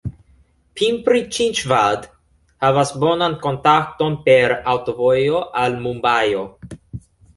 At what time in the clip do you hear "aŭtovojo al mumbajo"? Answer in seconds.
4.73-6.43